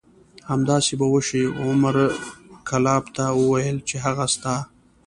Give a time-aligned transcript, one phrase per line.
[0.51, 1.43] همداسې به وشي.
[1.61, 1.95] عمر
[2.69, 4.55] کلاب ته وویل چې هغه ستا